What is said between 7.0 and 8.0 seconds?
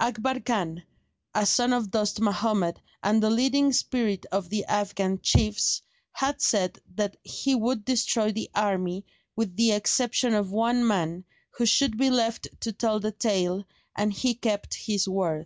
he would